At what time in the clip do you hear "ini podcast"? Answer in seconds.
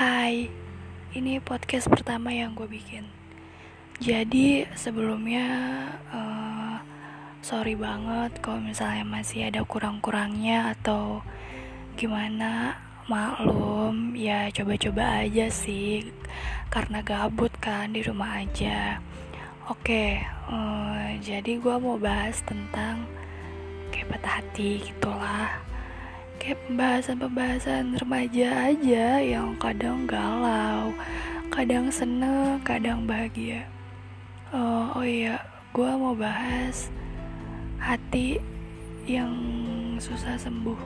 1.12-1.84